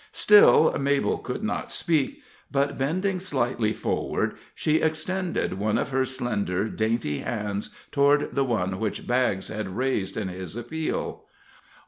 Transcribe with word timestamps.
Still 0.13 0.75
Mabel 0.79 1.19
could 1.19 1.43
not 1.43 1.69
speak; 1.69 2.23
but, 2.51 2.75
bending 2.75 3.19
slightly 3.19 3.71
forward, 3.71 4.35
she 4.55 4.77
extended 4.77 5.59
one 5.59 5.77
of 5.77 5.89
her 5.89 6.05
slender, 6.05 6.67
dainty 6.69 7.19
hands 7.19 7.69
toward 7.91 8.33
the 8.33 8.43
one 8.43 8.79
which 8.79 9.05
Baggs 9.05 9.49
had 9.49 9.77
raised 9.77 10.17
in 10.17 10.27
his 10.27 10.57
appeal. 10.57 11.25